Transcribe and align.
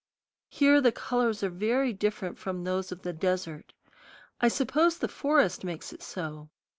Here 0.49 0.81
the 0.81 0.91
colors 0.91 1.43
are 1.43 1.51
very 1.51 1.93
different 1.93 2.39
from 2.39 2.63
those 2.63 2.91
of 2.91 3.03
the 3.03 3.13
desert. 3.13 3.71
I 4.39 4.47
suppose 4.47 4.97
the 4.97 5.07
forest 5.07 5.63
makes 5.63 5.93
it 5.93 6.01
so. 6.01 6.49